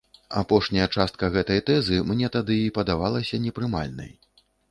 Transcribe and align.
Апошняя 0.39 0.85
частка 0.99 1.29
гэтай 1.35 1.61
тэзы 1.67 1.99
мне 2.13 2.31
тады 2.37 2.57
і 2.63 2.73
падавалася 2.79 3.43
непрымальнай. 3.47 4.11